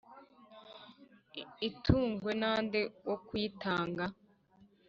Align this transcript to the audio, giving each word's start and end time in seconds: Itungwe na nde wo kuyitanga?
Itungwe 1.67 2.31
na 2.41 2.51
nde 2.63 2.81
wo 3.07 3.15
kuyitanga? 3.25 4.05